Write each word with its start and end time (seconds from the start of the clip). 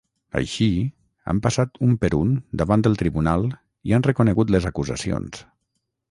Així, 0.39 0.67
han 1.33 1.41
passat 1.41 1.75
un 1.87 1.91
per 2.05 2.09
un 2.19 2.31
davant 2.61 2.85
del 2.87 2.97
tribunal 3.01 3.45
i 3.91 3.93
han 3.99 4.05
reconegut 4.07 4.55
les 4.57 4.67
acusacions. 4.71 5.43